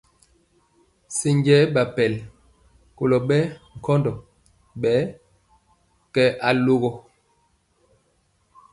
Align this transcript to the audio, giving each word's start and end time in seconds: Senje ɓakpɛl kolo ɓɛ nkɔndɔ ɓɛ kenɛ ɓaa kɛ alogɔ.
Senje 1.17 1.55
ɓakpɛl 1.73 2.13
kolo 2.97 3.17
ɓɛ 3.27 3.37
nkɔndɔ 3.77 4.11
ɓɛ 4.81 4.93
kenɛ 4.93 5.05
ɓaa 5.09 5.13
kɛ 6.13 6.23
alogɔ. 6.47 6.89